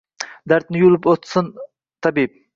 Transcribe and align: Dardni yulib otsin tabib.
Dardni 0.53 0.81
yulib 0.85 1.07
otsin 1.13 1.53
tabib. 2.09 2.39